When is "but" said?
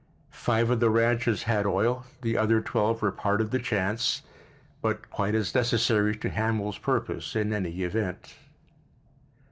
4.81-5.11